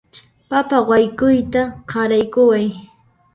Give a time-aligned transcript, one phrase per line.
[0.49, 2.67] Papa wayk'uta qaraykuway